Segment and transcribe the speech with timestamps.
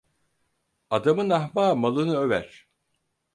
[0.89, 2.67] Adamın ahmağı malını över.